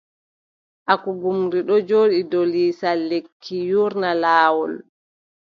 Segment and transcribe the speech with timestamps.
[0.93, 4.73] Agugumri ɗon jooɗi dow lisal lekki yuurno laawol.